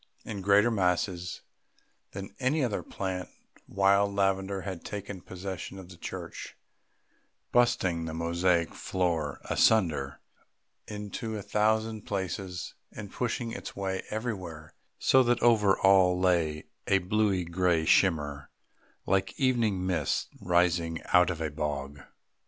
In 0.25 0.41
greater 0.41 0.71
masses 0.71 1.41
than 2.13 2.33
any 2.39 2.63
other 2.63 2.81
plant, 2.81 3.29
wild 3.67 4.15
lavender 4.15 4.61
had 4.61 4.83
taken 4.83 5.21
possession 5.21 5.77
of 5.77 5.89
the 5.89 5.95
church, 5.97 6.57
bursting 7.51 8.05
the 8.05 8.13
mosaic 8.15 8.73
floor 8.73 9.39
asunder 9.47 10.19
in 10.87 11.11
a 11.21 11.43
thousand 11.43 12.07
places 12.07 12.73
and 12.91 13.11
pushing 13.11 13.51
its 13.51 13.75
way 13.75 14.01
everywhere, 14.09 14.73
so 14.97 15.21
that 15.21 15.39
over 15.43 15.77
all 15.77 16.19
lay 16.19 16.63
a 16.87 16.97
bluey 16.97 17.45
grey 17.45 17.85
shimmer 17.85 18.49
like 19.05 19.39
evening 19.39 19.85
mists 19.85 20.29
rising 20.41 20.99
out 21.13 21.29
of 21.29 21.39
a 21.39 21.51
bog. 21.51 21.99